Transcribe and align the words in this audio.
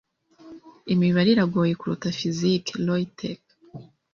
Imibare 0.93 1.29
iragoye 1.31 1.73
kuruta 1.79 2.07
fiziki. 2.17 2.71
(RoyTek) 2.87 3.41